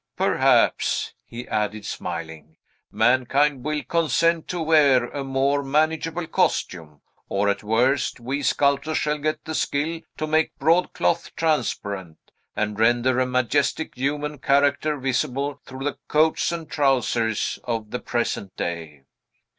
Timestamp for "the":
9.45-9.53, 15.83-15.99, 17.91-17.99